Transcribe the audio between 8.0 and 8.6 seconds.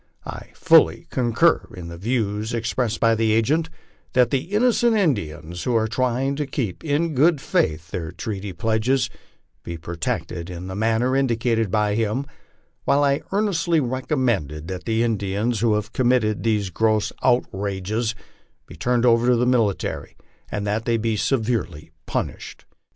treaty*